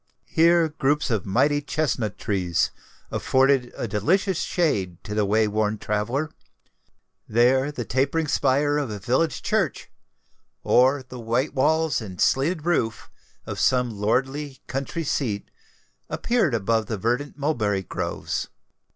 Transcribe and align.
Here 0.25 0.67
groups 0.69 1.11
of 1.11 1.27
mighty 1.27 1.61
chesnut 1.61 2.17
trees 2.17 2.71
afforded 3.11 3.71
a 3.77 3.87
delicious 3.87 4.39
shade 4.41 4.97
to 5.03 5.13
the 5.13 5.25
way 5.25 5.47
worn 5.47 5.77
traveller: 5.77 6.31
there 7.27 7.71
the 7.71 7.85
tapering 7.85 8.27
spire 8.27 8.79
of 8.79 8.89
a 8.89 8.97
village 8.97 9.43
church, 9.43 9.91
or 10.63 11.03
the 11.07 11.19
white 11.19 11.53
walls 11.53 12.01
and 12.01 12.19
slated 12.19 12.65
roof 12.65 13.11
of 13.45 13.59
some 13.59 13.91
lordly 13.91 14.61
country 14.65 15.03
seat, 15.03 15.51
appeared 16.09 16.55
above 16.55 16.87
the 16.87 16.97
verdant 16.97 17.37
mulberry 17.37 17.83
groves. 17.83 18.47